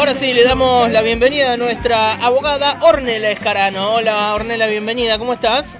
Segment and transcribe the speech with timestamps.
[0.00, 3.96] Ahora sí, le damos la bienvenida a nuestra abogada Ornella Escarano.
[3.96, 5.76] Hola Ornella, bienvenida, ¿cómo estás?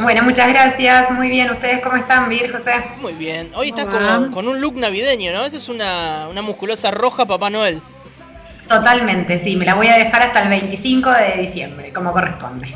[0.00, 1.50] Bueno, muchas gracias, muy bien.
[1.50, 2.74] ¿Ustedes cómo están, Vir, José?
[3.00, 3.50] Muy bien.
[3.56, 5.44] Hoy estás con, con, un look navideño, ¿no?
[5.44, 7.82] Esa es una, una musculosa roja Papá Noel.
[8.68, 12.68] Totalmente, sí, me la voy a dejar hasta el 25 de diciembre, como corresponde.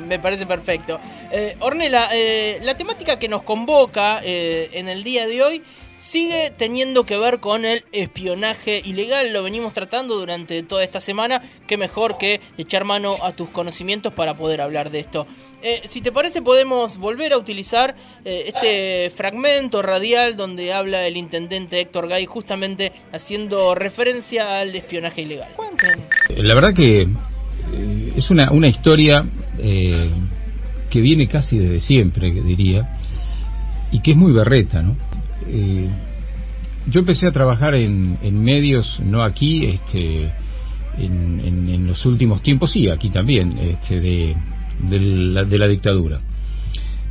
[0.08, 0.98] me parece perfecto.
[1.30, 5.62] Eh, Ornella, eh, la temática que nos convoca eh, en el día de hoy
[6.04, 9.32] sigue teniendo que ver con el espionaje ilegal.
[9.32, 11.40] Lo venimos tratando durante toda esta semana.
[11.66, 15.26] Qué mejor que echar mano a tus conocimientos para poder hablar de esto.
[15.62, 21.16] Eh, si te parece, podemos volver a utilizar eh, este fragmento radial donde habla el
[21.16, 25.48] intendente Héctor Gay, justamente haciendo referencia al espionaje ilegal.
[26.36, 29.24] La verdad que eh, es una, una historia
[29.56, 32.98] que viene casi desde siempre, diría,
[33.90, 34.96] y que es muy berreta, ¿no?
[36.86, 40.30] Yo empecé a trabajar en, medios, no aquí, este,
[40.98, 44.36] en, los últimos tiempos, sí, aquí también, este, de,
[44.90, 46.20] la, dictadura.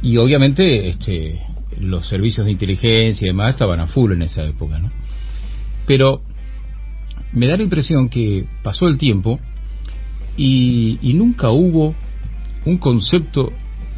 [0.02, 1.40] Y obviamente este,
[1.80, 4.92] los servicios de inteligencia y demás estaban a full en esa época, ¿no?
[5.88, 6.22] Pero
[7.34, 9.40] me da la impresión que pasó el tiempo
[10.38, 11.96] y, nunca hubo
[12.66, 13.52] un concepto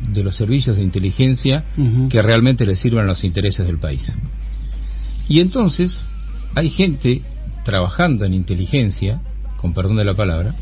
[0.10, 1.64] de los servicios de inteligencia
[2.10, 4.12] que realmente le sirvan a los intereses del país.
[5.28, 6.04] Y entonces
[6.54, 7.22] hay gente
[7.64, 9.22] trabajando en inteligencia,
[9.58, 10.56] con perdón de la palabra,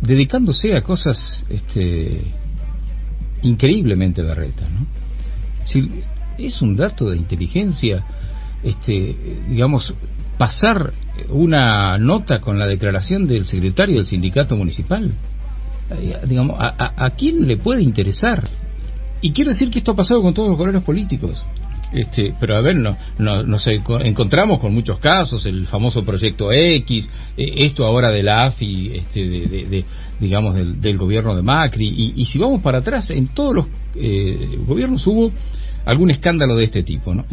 [0.00, 2.20] dedicándose a cosas este,
[3.42, 4.86] increíblemente berretas, ¿no?
[5.64, 6.02] Si
[6.38, 8.04] es un dato de inteligencia,
[8.62, 9.16] este,
[9.48, 9.94] digamos,
[10.38, 10.92] pasar
[11.28, 15.12] una nota con la declaración del secretario del sindicato municipal
[16.26, 18.42] digamos, a, quién le puede interesar.
[19.20, 21.42] Y quiero decir que esto ha pasado con todos los colores políticos.
[21.92, 27.44] Este, pero a ver, no, nos encontramos con muchos casos, el famoso proyecto X, eh,
[27.58, 29.84] esto ahora de la AFI, este, de,
[30.18, 35.06] digamos, del, gobierno de Macri, y, si vamos para atrás, en todos los eh, gobiernos
[35.06, 35.30] hubo
[35.84, 37.24] algún escándalo de este tipo, ¿no?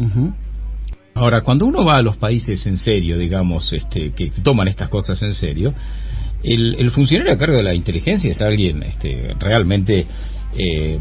[1.14, 5.20] Ahora, cuando uno va a los países en serio, digamos, este, que toman estas cosas
[5.22, 5.74] en serio,
[6.42, 10.06] el, funcionario a cargo de la inteligencia es alguien este, realmente
[10.56, 10.98] eh,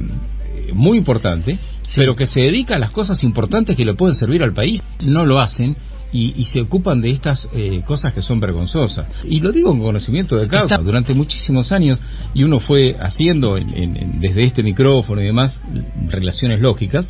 [0.73, 1.57] muy importante,
[1.95, 5.25] pero que se dedica a las cosas importantes que le pueden servir al país, no
[5.25, 5.75] lo hacen.
[6.13, 9.07] Y, se ocupan de estas eh, cosas que son vergonzosas.
[9.23, 10.77] Y lo digo con conocimiento de causa.
[10.79, 12.01] Durante muchísimos años,
[12.33, 15.61] y uno fue haciendo desde este micrófono y demás
[16.09, 17.05] relaciones lógicas,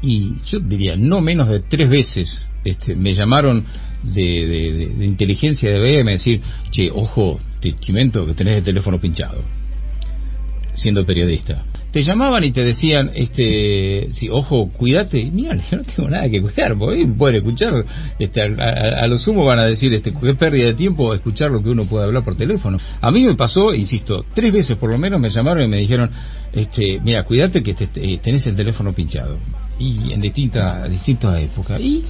[0.00, 3.64] y yo diría, no menos de tres veces este, me llamaron
[4.02, 6.40] de, de, inteligencia de BM decir,
[6.70, 9.42] che, ojo, te que tenés el teléfono pinchado,
[10.74, 11.62] siendo periodista.
[11.92, 15.22] Te llamaban y te decían, este, sí, ojo, cuídate.
[15.30, 17.84] Mira, yo no tengo nada que cuidar, porque pueden escuchar,
[18.18, 21.68] este, a, lo sumo van a decir, este, qué pérdida de tiempo escuchar lo que
[21.68, 22.78] uno puede hablar por teléfono.
[23.00, 26.10] A mí me pasó, insisto, tres veces por lo menos me llamaron y me dijeron,
[26.54, 29.36] este, mira, cuídate que te, tenés el teléfono pinchado.
[29.78, 31.78] Y en distintas, distintas épocas.
[31.78, 32.04] Y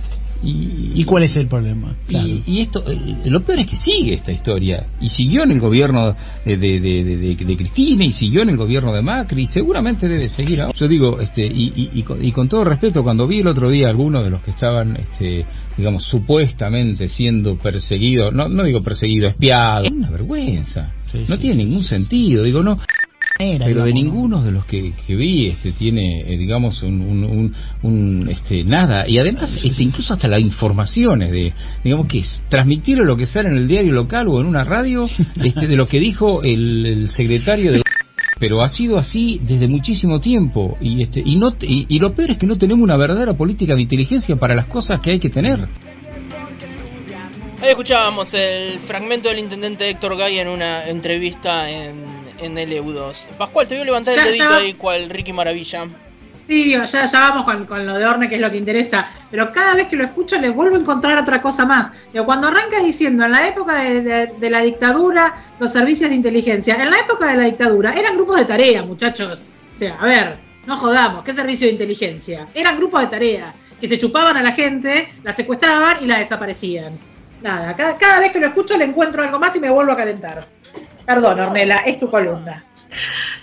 [0.44, 1.94] y, cuál es el problema?
[2.08, 4.86] Y, esto, eh, lo peor es que sigue esta historia.
[5.00, 9.42] Y siguió en el gobierno de, de, Cristina y siguió en el gobierno de Macri
[9.42, 10.76] y seguramente debe seguir ahora.
[10.76, 14.42] Yo digo, este, y, con, todo respeto, cuando vi el otro día algunos de los
[14.42, 15.44] que estaban, este,
[15.76, 20.92] digamos, supuestamente siendo perseguidos, no, no digo perseguido, espiado, es una vergüenza.
[21.28, 22.42] no tiene ningún sentido.
[22.42, 22.78] Digo, no,
[23.38, 29.08] pero de ninguno de los que, vi este tiene eh, digamos un, un, este nada.
[29.08, 33.48] Y además este incluso hasta las informaciones de digamos que es transmitir lo que sale
[33.48, 35.08] en el diario local o en una radio
[35.42, 37.82] este de lo que dijo el, secretario de
[38.38, 40.76] pero ha sido así desde muchísimo tiempo.
[40.80, 43.82] Y este y no y, lo peor es que no tenemos una verdadera política de
[43.82, 45.60] inteligencia para las cosas que hay que tener.
[47.62, 53.28] Ahí escuchábamos el fragmento del intendente Héctor Gay en una entrevista en en el EU2.
[53.38, 55.88] Pascual, te voy a levantar el dedito ahí, cual Ricky Maravilla.
[56.48, 59.08] Sí, ya, ya vamos con, lo de Orne, que es lo que interesa.
[59.30, 61.92] Pero cada vez que lo escucho le vuelvo a encontrar otra cosa más.
[62.26, 66.98] cuando arrancas diciendo, en la época de, la dictadura, los servicios de inteligencia, en la
[66.98, 69.44] época de la dictadura, eran grupos de tarea, muchachos.
[69.74, 72.46] O sea, a ver, no jodamos, ¿qué servicio de inteligencia?
[72.54, 76.98] Eran grupos de tarea, que se chupaban a la gente, la secuestraban y la desaparecían.
[77.40, 79.96] Nada, cada, cada vez que lo escucho le encuentro algo más y me vuelvo a
[79.96, 80.44] calentar.
[81.06, 82.64] Perdón, Ornela, es tu columna.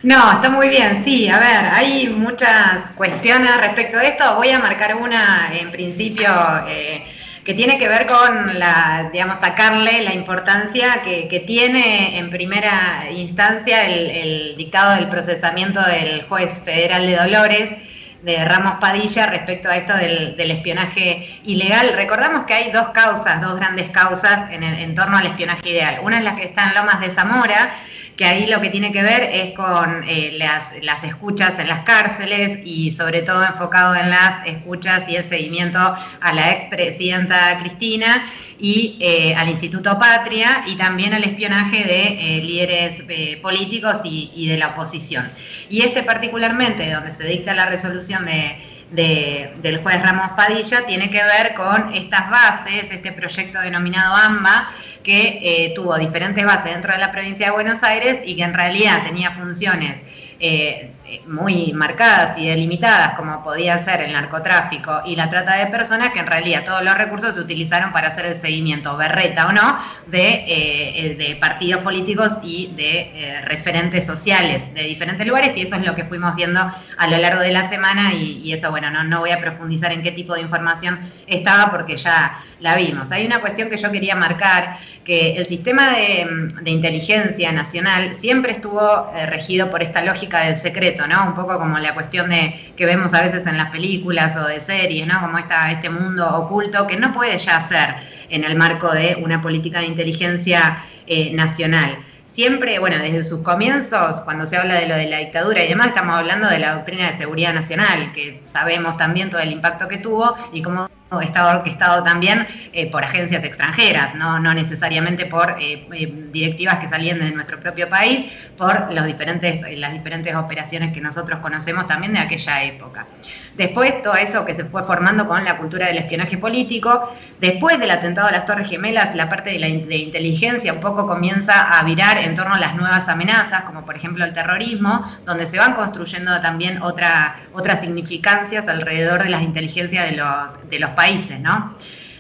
[0.04, 1.28] No, está muy bien, sí.
[1.28, 4.36] A ver, hay muchas cuestiones respecto de esto.
[4.36, 6.30] Voy a marcar una en principio
[6.68, 7.04] eh,
[7.44, 13.88] que tiene que ver con la, digamos, sacarle la importancia que, tiene en primera instancia
[13.88, 17.76] el, dictado del procesamiento del juez federal de Dolores
[18.22, 21.94] de Ramos Padilla respecto a esto del, espionaje ilegal.
[21.96, 26.00] Recordamos que hay dos causas, dos grandes causas en, en torno al espionaje ideal.
[26.04, 27.74] Una es la que está en Lomas de Zamora,
[28.20, 30.74] que ahí lo que tiene que ver es con eh, las,
[31.06, 36.34] escuchas en las cárceles y sobre todo enfocado en las escuchas y el seguimiento a
[36.34, 38.30] la expresidenta Cristina
[38.60, 44.50] y eh, al Instituto Patria y también al espionaje de eh, líderes políticos y, y
[44.50, 45.32] de la oposición.
[45.70, 48.58] Y este particularmente, donde se dicta la resolución de
[48.92, 54.70] del juez Ramos Padilla tiene que ver con estas bases, este proyecto denominado AMBA,
[55.04, 58.54] que eh, tuvo diferentes bases dentro de la provincia de Buenos Aires y que en
[58.54, 59.98] realidad tenía funciones
[60.40, 60.92] eh,
[61.28, 66.20] muy marcadas y delimitadas, como podía ser el narcotráfico y la trata de personas, que
[66.20, 69.78] en realidad todos los recursos se utilizaron para hacer el seguimiento, berreta o no,
[70.08, 75.86] de, eh, partidos políticos y de eh, referentes sociales de diferentes lugares, y eso es
[75.86, 79.20] lo que fuimos viendo a lo largo de la semana, y, eso, bueno, no, no
[79.20, 83.12] voy a profundizar en qué tipo de información estaba, porque ya la vimos.
[83.12, 89.12] Hay una cuestión que yo quería marcar, que el sistema de, inteligencia nacional siempre estuvo
[89.16, 91.26] eh, regido por esta lógica del secreto, ¿no?
[91.26, 94.62] Un poco como la cuestión de que vemos a veces en las películas o de
[94.62, 95.20] series, ¿no?
[95.22, 97.96] Como esta, este mundo oculto que no puede ya ser
[98.30, 101.98] en el marco de una política de inteligencia eh, nacional
[102.40, 105.88] siempre, bueno, desde sus comienzos, cuando se habla de lo de la dictadura y demás,
[105.88, 109.98] estamos hablando de la doctrina de seguridad nacional, que sabemos también todo el impacto que
[109.98, 110.90] tuvo y cómo
[111.22, 116.88] estaba orquestado también eh, por agencias extranjeras, no, no necesariamente por eh, eh, directivas que
[116.88, 122.14] salían de nuestro propio país, por los diferentes, las diferentes operaciones que nosotros conocemos también
[122.14, 123.08] de aquella época.
[123.56, 127.12] Después todo eso que se fue formando con la cultura del espionaje político,
[127.42, 131.78] después del atentado a las Torres Gemelas, la parte de la inteligencia un poco comienza
[131.78, 135.58] a virar en torno a las nuevas amenazas, como por ejemplo el terrorismo, donde se
[135.58, 141.40] van construyendo también otra, otras significancias alrededor de las inteligencias de los, de los países,
[141.40, 141.74] ¿no?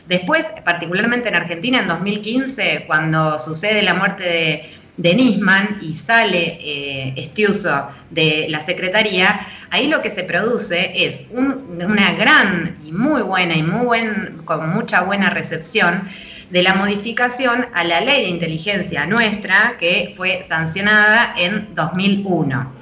[0.07, 7.13] Después, particularmente en Argentina, en 2015, cuando sucede la muerte de, Nisman y sale eh,
[7.17, 9.27] Estiuso de la Secretaría,
[9.69, 13.99] ahí lo que se produce es una gran y muy buena y muy
[14.45, 16.07] con mucha buena recepción
[16.49, 22.73] de la modificación a la ley de inteligencia nuestra que fue sancionada en 2001.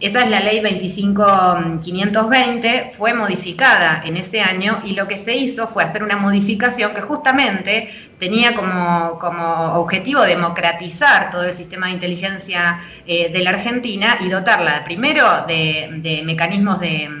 [0.00, 5.68] Esa es la ley 25520, fue modificada en ese año y lo que se hizo
[5.68, 11.92] fue hacer una modificación que justamente tenía como, como objetivo democratizar todo el sistema de
[11.92, 17.19] inteligencia eh, de la Argentina y dotarla primero de, mecanismos de,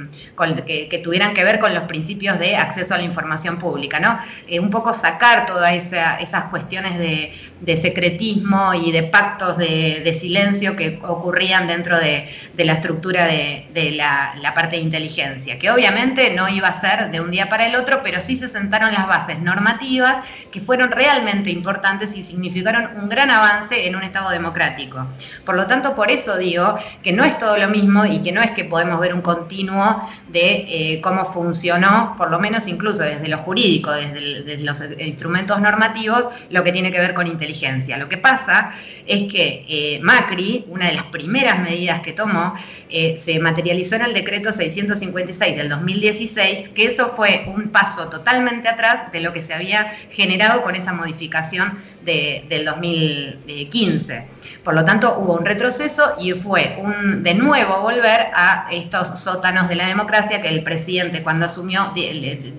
[0.66, 4.18] que, tuvieran que ver con los principios de acceso a la información pública, ¿no?
[4.48, 7.32] Eh, un poco sacar todas esas cuestiones de,
[7.76, 14.54] secretismo y de pactos de, silencio que ocurrían dentro de, la estructura de, la, la
[14.54, 18.00] parte de inteligencia, que obviamente no iba a ser de un día para el otro,
[18.02, 23.30] pero sí se sentaron las bases normativas que fueron realmente importantes y significaron un gran
[23.30, 25.06] avance en un Estado democrático.
[25.44, 28.42] Por lo tanto, por eso digo que no es todo lo mismo y que no
[28.42, 33.28] es que podemos ver un continuo de eh, cómo funcionó, por lo menos incluso desde
[33.28, 37.96] lo jurídico, desde, los instrumentos normativos, lo que tiene que ver con inteligencia.
[37.96, 38.72] Lo que pasa
[39.06, 42.54] es que eh, Macri, una de las primeras medidas que tomó,
[42.88, 48.68] eh, se materializó en el decreto 656 del 2016, que eso fue un paso totalmente
[48.68, 54.24] atrás de lo que se había generado con esa modificación del 2015.
[54.64, 59.68] Por lo tanto, hubo un retroceso y fue un, de nuevo volver a estos sótanos
[59.68, 61.92] de la democracia que el presidente cuando asumió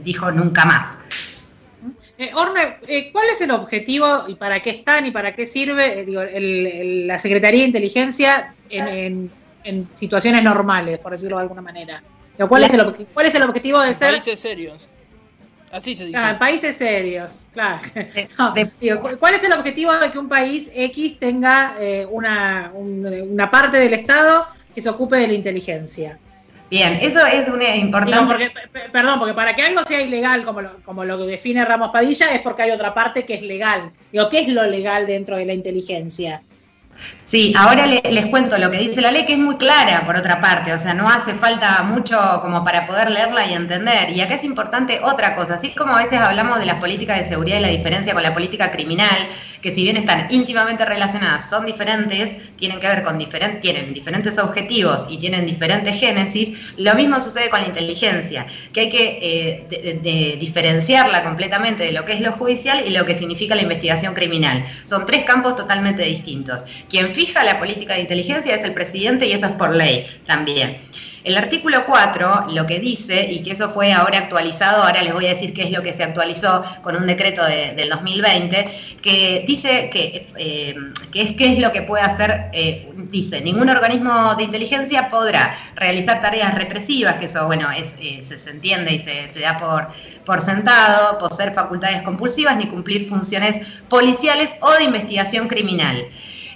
[0.04, 0.98] dijo nunca más.
[2.18, 6.06] Eh, Orne, eh, ¿cuál es el objetivo y para qué están y para qué sirve
[6.08, 9.32] eh, la Secretaría de Inteligencia en,
[9.94, 12.04] situaciones normales, por decirlo de alguna manera?
[12.48, 14.12] ¿Cuál, es el, ¿Cuál es el objetivo de ser...
[14.12, 14.88] Países serios.
[15.72, 16.20] Así se dice.
[16.20, 17.80] en países serios, claro.
[19.20, 22.72] ¿Cuál es el objetivo de que un país X tenga eh, una,
[23.50, 26.20] parte del Estado que se ocupe de la inteligencia?
[26.70, 28.52] Bien, eso es una importante.
[28.92, 32.34] perdón, porque para que algo sea ilegal, como lo, como lo que define Ramos Padilla,
[32.34, 33.92] es porque hay otra parte que es legal.
[34.12, 36.42] Digo, ¿qué es lo legal dentro de la inteligencia?
[37.32, 40.42] Sí, ahora les cuento lo que dice la ley, que es muy clara, por otra
[40.42, 44.10] parte, o sea, no hace falta mucho como para poder leerla y entender.
[44.10, 47.30] Y acá es importante otra cosa, así como a veces hablamos de las políticas de
[47.30, 49.30] seguridad y la diferencia con la política criminal,
[49.62, 54.38] que si bien están íntimamente relacionadas, son diferentes, tienen que ver con diferentes, tienen diferentes
[54.38, 60.38] objetivos y tienen diferentes génesis, lo mismo sucede con la inteligencia, que hay que eh,
[60.38, 64.66] diferenciarla completamente de lo que es lo judicial y lo que significa la investigación criminal.
[64.86, 66.66] Son tres campos totalmente distintos.
[66.92, 70.82] Quien fija la política de inteligencia es el presidente y eso es por ley también.
[71.24, 75.28] El artículo 4 lo que dice, y que eso fue ahora actualizado, ahora les voy
[75.28, 79.90] a decir qué es lo que se actualizó con un decreto del 2020, que dice
[79.92, 80.76] que, eh,
[81.14, 86.22] es qué es lo que puede hacer, eh, dice, ningún organismo de inteligencia podrá realizar
[86.22, 89.90] tareas represivas, que eso, bueno, es, eh, se, entiende y se, se da por,
[90.26, 96.10] por sentado, poseer facultades compulsivas, ni cumplir funciones policiales o de investigación criminal.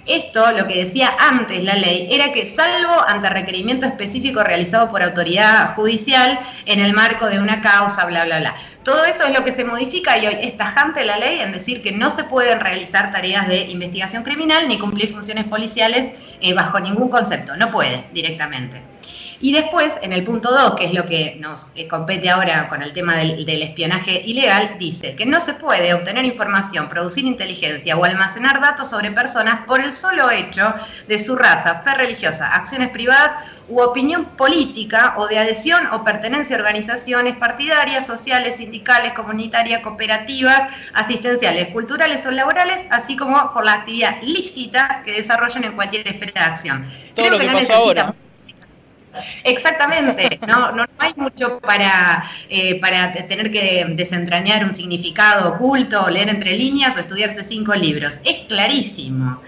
[0.06, 5.02] Esto, lo que decía antes la ley, era que salvo ante requerimiento específico realizado por
[5.02, 8.54] autoridad judicial en el marco de una causa, bla, bla, bla.
[8.84, 11.82] Todo eso es lo que se modifica y hoy es tajante la ley en decir
[11.82, 16.78] que no se pueden realizar tareas de investigación criminal ni cumplir funciones policiales eh, bajo
[16.78, 18.82] ningún concepto, no puede directamente.
[19.40, 22.82] Y después, en el punto 2, que es lo que nos eh, compete ahora con
[22.82, 28.04] el tema del, espionaje ilegal, dice que no se puede obtener información, producir inteligencia o
[28.04, 30.74] almacenar datos sobre personas por el solo hecho
[31.06, 33.32] de su raza, fe religiosa, acciones privadas
[33.68, 40.72] u opinión política o de adhesión o pertenencia a organizaciones partidarias, sociales, sindicales, comunitarias, cooperativas,
[40.94, 46.32] asistenciales, culturales o laborales, así como por la actividad lícita que desarrollen en cualquier esfera
[46.32, 46.86] de acción.
[47.14, 48.14] Todo lo que, pasó ahora
[49.44, 56.28] Exactamente, no, no, hay mucho para, eh, para tener que desentrañar un significado oculto, leer
[56.28, 58.18] entre líneas o estudiarse cinco libros.
[58.24, 59.40] Es clarísimo.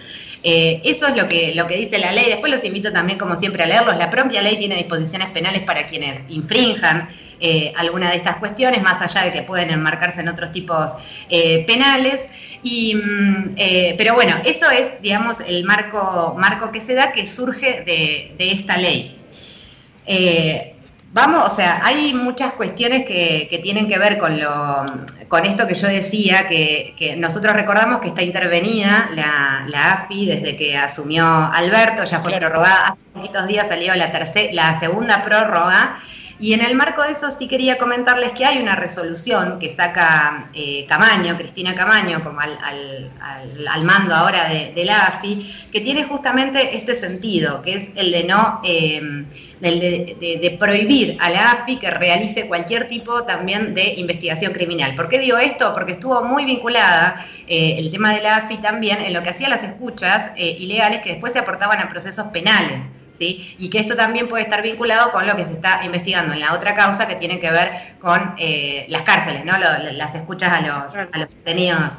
[0.42, 2.26] Eh, eso es lo que, lo que dice la ley.
[2.26, 3.96] Después los invito también, como siempre, a leerlos.
[3.96, 7.08] La propia ley tiene disposiciones penales para quienes infrinjan
[7.40, 10.92] eh, alguna de estas cuestiones, más allá de que pueden enmarcarse en otros tipos
[11.66, 12.20] penales.
[12.62, 13.54] Y, mm,
[13.96, 18.52] pero bueno, eso es, digamos, el marco, marco que se da que surge de, de
[18.52, 19.17] esta ley.
[20.10, 20.74] Eh,
[21.12, 24.86] vamos, o sea, hay muchas cuestiones que, tienen que ver con, lo,
[25.28, 30.78] con esto que yo decía, que, nosotros recordamos que está intervenida la, AFI desde que
[30.78, 36.00] asumió Alberto, ya fue prorrogada, hace poquitos días salió la, tercera, la segunda prórroga.
[36.40, 40.50] Y en el marco de eso sí quería comentarles que hay una resolución que saca
[40.54, 46.94] eh, Camaño, Cristina Camaño, como al, mando ahora de, la AFI, que tiene justamente este
[46.94, 48.60] sentido, que es el de no...
[48.64, 49.24] Eh,
[49.60, 54.94] de, prohibir a la AFI que realice cualquier tipo también de investigación criminal.
[54.94, 55.72] ¿Por qué digo esto?
[55.74, 59.48] Porque estuvo muy vinculada eh, el tema de la AFI también en lo que hacía
[59.48, 62.82] las escuchas eh, ilegales que después se aportaban a procesos penales.
[63.18, 63.56] ¿Sí?
[63.58, 66.54] Y que esto también puede estar vinculado con lo que se está investigando en la
[66.54, 69.58] otra causa que tiene que ver con eh, las cárceles, ¿no?
[69.58, 71.94] las escuchas a los, a los detenidos.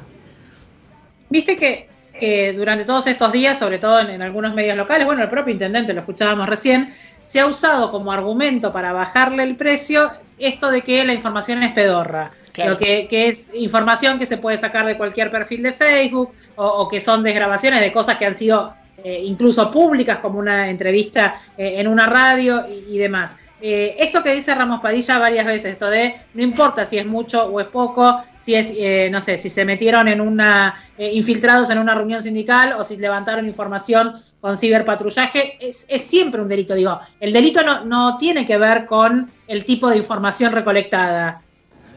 [1.30, 5.30] Viste que, que, durante todos estos días, sobre todo en, algunos medios locales, bueno, el
[5.30, 10.72] propio intendente, lo escuchábamos recién, se ha usado como argumento para bajarle el precio esto
[10.72, 12.32] de que la información es pedorra.
[12.56, 17.00] Lo que, es información que se puede sacar de cualquier perfil de Facebook o, que
[17.00, 21.88] son desgrabaciones de cosas que han sido eh, incluso públicas, como una entrevista eh, en
[21.88, 23.38] una radio y, demás.
[23.62, 27.46] Eh, esto que dice Ramos Padilla varias veces, esto de no importa si es mucho
[27.46, 28.74] o es poco, si es,
[29.12, 33.46] no sé, si se metieron en una, infiltrados en una reunión sindical o si levantaron
[33.48, 36.74] información con ciberpatrullaje, es, es siempre un delito.
[36.74, 41.42] Digo, el delito no, no tiene que ver con el tipo de información recolectada.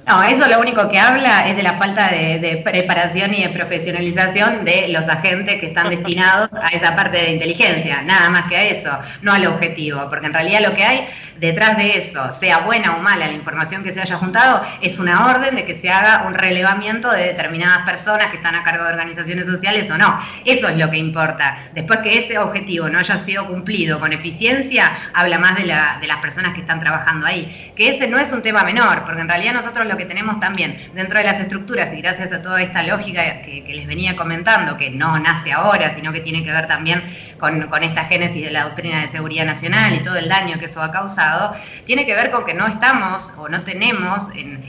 [0.06, 4.64] No, eso lo único que habla es de la falta de, preparación y de profesionalización
[4.64, 8.62] de los agentes que están destinados a esa parte de inteligencia, nada más que a
[8.64, 11.06] eso, no al objetivo, porque en realidad lo que hay
[11.38, 15.26] detrás de eso, sea buena o mala la información que se haya juntado, es una
[15.26, 18.90] orden de que se haga un relevamiento de determinadas personas que están a cargo de
[18.90, 20.20] organizaciones sociales o no.
[20.44, 21.58] Eso es lo que importa.
[21.74, 26.06] Después que ese objetivo no haya sido cumplido con eficiencia, habla más de, la, de
[26.06, 27.72] las personas que están trabajando ahí.
[27.76, 30.90] Que ese no es un tema menor, porque en realidad nosotros lo que tenemos también
[30.94, 34.90] dentro de las estructuras y gracias a toda esta lógica que, les venía comentando, que
[34.90, 37.02] no nace ahora, sino que tiene que ver también
[37.38, 40.80] con, esta génesis de la doctrina de seguridad nacional y todo el daño que eso
[40.80, 41.52] ha causado,
[41.84, 44.62] tiene que ver con que no estamos o no tenemos en,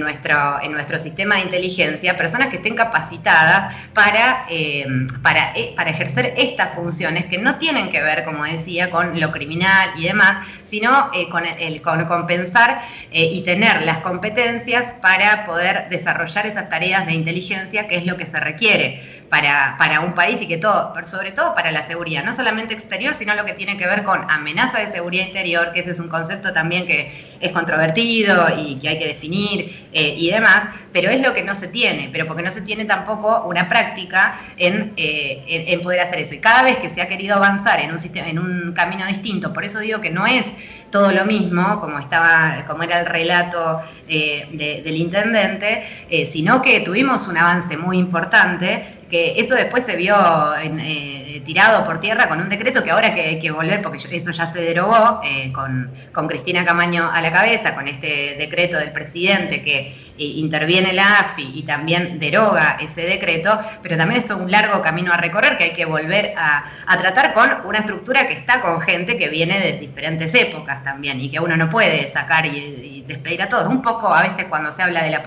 [0.00, 7.26] nuestro, sistema de inteligencia personas que estén capacitadas para, eh, eh, para ejercer estas funciones
[7.26, 11.44] que no tienen que ver, como decía, con lo criminal y demás, sino eh, con,
[11.46, 14.65] el, con compensar y tener las competencias
[15.00, 20.00] para poder desarrollar esas tareas de inteligencia, que es lo que se requiere para, para
[20.00, 23.44] un país y que todo, sobre todo para la seguridad, no solamente exterior, sino lo
[23.44, 26.86] que tiene que ver con amenaza de seguridad interior, que ese es un concepto también
[26.86, 31.42] que es controvertido y que hay que definir eh, y demás, pero es lo que
[31.42, 36.00] no se tiene, pero porque no se tiene tampoco una práctica en, eh, en, poder
[36.00, 36.34] hacer eso.
[36.34, 39.52] Y cada vez que se ha querido avanzar en un, sistema, en un camino distinto,
[39.52, 40.46] por eso digo que no es
[40.90, 45.84] todo lo mismo, como estaba, como era el relato eh, del intendente,
[46.30, 50.16] sino que tuvimos un avance muy importante que eso después se vio
[50.58, 54.30] eh, tirado por tierra con un decreto que ahora que hay que volver, porque eso
[54.30, 58.92] ya se derogó, eh, con, con, Cristina Camaño a la cabeza, con este decreto del
[58.92, 64.50] presidente que interviene la AFI y también deroga ese decreto, pero también esto es un
[64.50, 66.64] largo camino a recorrer que hay que volver a,
[66.98, 71.30] tratar con una estructura que está con gente que viene de diferentes épocas también y
[71.30, 73.68] que uno no puede sacar y, despedir a todos.
[73.68, 75.22] Un poco a veces cuando se habla de la,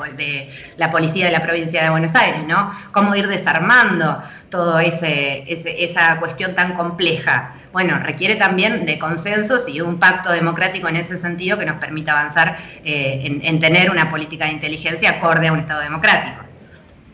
[0.91, 2.73] policía de la provincia de Buenos Aires, ¿no?
[2.91, 7.53] Cómo ir desarmando todo ese, esa cuestión tan compleja.
[7.71, 12.13] Bueno, requiere también de consensos y un pacto democrático en ese sentido que nos permita
[12.13, 16.43] avanzar eh, en, tener una política de inteligencia acorde a un Estado democrático.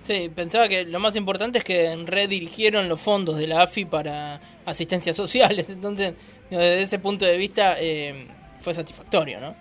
[0.03, 4.39] Sí, pensaba que lo más importante es que redirigieron los fondos de la AFI para
[4.65, 6.13] asistencias sociales, entonces
[6.49, 8.27] desde ese punto de vista eh,
[8.61, 9.55] fue satisfactorio, ¿no?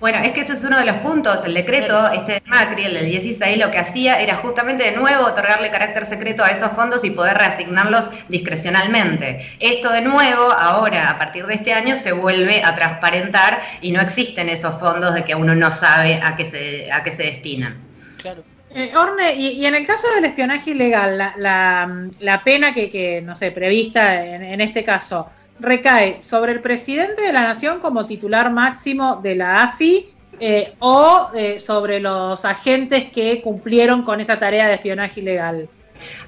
[0.00, 1.44] Bueno, es que ese es uno de los puntos.
[1.44, 5.24] El decreto, este de Macri, el del 16, lo que hacía era justamente de nuevo
[5.24, 9.56] otorgarle carácter secreto a esos fondos y poder reasignarlos discrecionalmente.
[9.60, 14.00] Esto de nuevo, ahora, a partir de este año, se vuelve a transparentar y no
[14.00, 17.76] existen esos fondos de que uno no sabe a qué se, a qué se destinan.
[18.18, 18.42] Claro.
[18.76, 23.52] Eh, Orne, y, en el caso del espionaje ilegal, la, pena que, que, no sé,
[23.52, 25.28] prevista en, en este caso,
[25.60, 30.06] recae sobre el presidente de la nación como titular máximo de la AFI
[30.40, 35.68] eh, o eh, sobre los agentes que cumplieron con esa tarea de espionaje ilegal.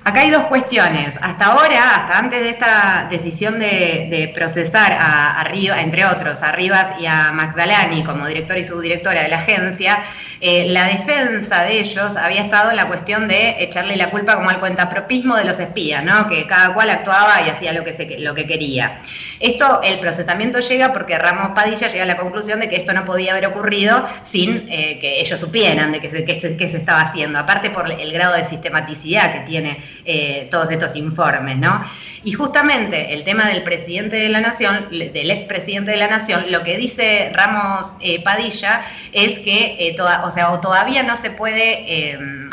[0.04, 1.18] Acá hay dos cuestiones.
[1.20, 6.90] Hasta ahora, hasta antes de esta decisión de, procesar a, a, entre otros, a Rivas
[7.00, 10.04] y a Magdalani como director y subdirectora de la agencia,
[10.40, 14.50] eh, la defensa de ellos había estado en la cuestión de echarle la culpa como
[14.50, 16.28] al cuentapropismo de los espías, ¿no?
[16.28, 19.00] que cada cual actuaba y hacía lo que, se, lo que quería.
[19.40, 23.04] Esto, el procesamiento llega porque Ramos Padilla llega a la conclusión de que esto no
[23.04, 27.71] podía haber ocurrido sin eh, que ellos supieran de qué se, se, estaba haciendo, aparte
[27.71, 29.55] por el grado de sistematicidad que tiene
[30.04, 31.84] eh, todos estos informes, ¿no?
[32.25, 36.62] Y justamente el tema del presidente de la Nación, del expresidente de la Nación, lo
[36.64, 42.50] que dice Ramos eh, Padilla es que o sea, todavía no se puede em,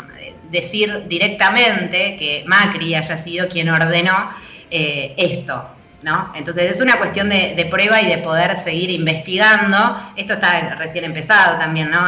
[0.50, 4.30] decir directamente que Macri haya sido quien ordenó
[4.70, 5.74] esto.
[6.04, 6.30] ¿no?
[6.34, 9.98] Entonces es una cuestión de, prueba y de poder seguir investigando.
[10.16, 12.06] Esto está recién empezado también, ¿no?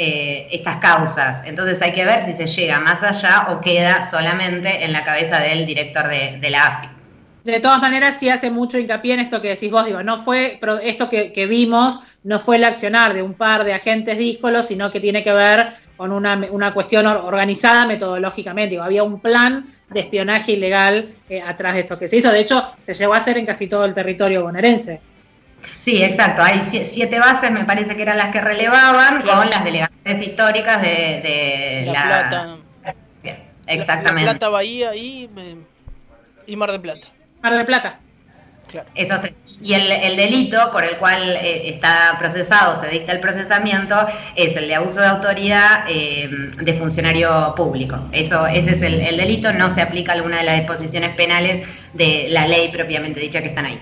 [0.00, 1.44] Eh, estas causas.
[1.44, 5.40] Entonces hay que ver si se llega más allá o queda solamente en la cabeza
[5.40, 6.88] del director de, la AFI.
[7.42, 10.60] De todas maneras, sí hace mucho hincapié en esto que decís vos, digo, no fue
[10.84, 15.00] esto que, vimos, no fue el accionar de un par de agentes díscolos, sino que
[15.00, 18.76] tiene que ver con una, una cuestión organizada metodológicamente.
[18.76, 22.30] Digo, había un plan de espionaje ilegal eh, atrás de esto que se hizo.
[22.30, 25.00] De hecho, se llegó a hacer en casi todo el territorio bonaerense.
[25.78, 26.42] Sí, exacto.
[26.42, 31.84] Hay siete bases, me parece que eran las que relevaban, con las delegaciones históricas de,
[31.86, 32.56] la, Plata.
[33.66, 34.26] exactamente.
[34.26, 35.28] La, Plata, Bahía y,
[36.46, 37.08] y Mar de Plata.
[37.42, 38.00] Mar de Plata
[39.62, 43.96] y el, delito por el cual eh, está procesado, se dicta el procesamiento,
[44.34, 46.28] es el de abuso de autoridad eh,
[46.60, 47.98] de funcionario público.
[48.12, 52.46] Eso, ese es el, delito, no se aplica alguna de las disposiciones penales de la
[52.46, 53.78] ley propiamente dicha que están ahí.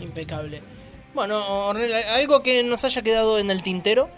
[0.00, 0.62] Impecable.
[1.14, 4.08] Bueno, ¿algo que nos haya quedado en el tintero?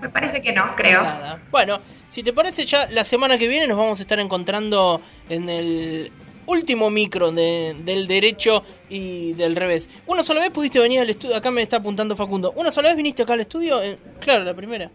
[0.00, 1.02] Me parece que no, creo.
[1.02, 1.40] Nada.
[1.50, 5.48] Bueno, si te parece ya la semana que viene nos vamos a estar encontrando en
[5.48, 6.12] el
[6.46, 9.90] último micro del derecho y del revés.
[10.06, 11.36] ¿Una sola vez pudiste venir al estudio?
[11.36, 12.52] Acá me está apuntando Facundo.
[12.56, 13.82] ¿Una sola vez viniste acá al estudio?
[13.82, 14.90] Eh, claro, la primera.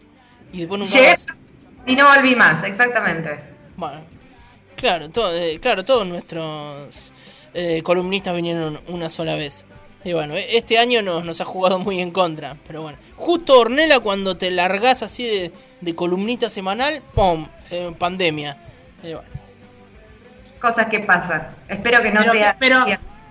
[0.52, 1.26] Y después nunca más.
[1.86, 3.38] Y no volví más, exactamente.
[3.76, 4.02] Bueno,
[4.76, 7.10] claro, todo, eh, claro todos nuestros
[7.54, 9.64] eh, columnistas vinieron una sola vez.
[10.04, 12.56] Y bueno, e, este año nos, nos ha jugado muy en contra.
[12.66, 17.46] Pero bueno, justo Ornela, cuando te largás así de, de columnista semanal, ¡pum!
[17.98, 18.56] pandemia.
[19.02, 19.32] Y bueno
[20.62, 21.48] cosas que pasan.
[21.68, 22.56] Espero que no sea.
[22.58, 22.86] Pero,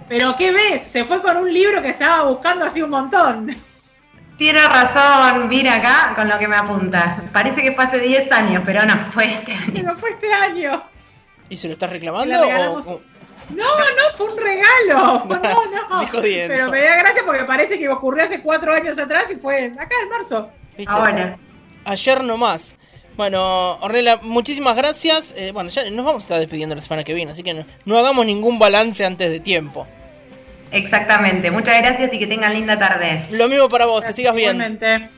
[0.07, 0.81] pero, ¿qué ves?
[0.81, 3.55] Se fue con un libro que estaba buscando así un montón.
[4.37, 7.17] Tiene razón, vine acá con lo que me apunta.
[7.31, 9.83] Parece que fue hace 10 años, pero no, fue este año.
[9.83, 10.83] No fue este año.
[11.49, 12.35] ¿Y se lo estás reclamando?
[12.75, 13.01] O...
[13.55, 15.25] No, no, fue un regalo.
[15.41, 16.11] No, no.
[16.21, 19.95] Pero me da gracia porque parece que ocurrió hace cuatro años atrás y fue acá
[20.03, 20.49] en marzo.
[20.87, 21.37] Ahora.
[21.85, 22.75] ayer nomás.
[23.17, 25.33] Bueno, Ornella, muchísimas gracias.
[25.35, 27.65] Eh, bueno, ya nos vamos a estar despidiendo la semana que viene, así que no,
[27.85, 29.85] no hagamos ningún balance antes de tiempo.
[30.71, 33.25] Exactamente, muchas gracias y que tengan linda tarde.
[33.31, 34.55] Lo mismo para vos, que sigas bien.
[34.55, 35.09] Igualmente.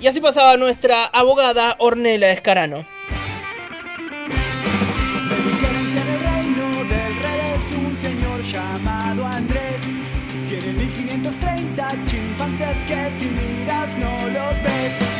[0.00, 2.84] Y así pasaba nuestra abogada Ornella Escarano.
[11.40, 15.11] 30 chimpancés que si miras no los ves.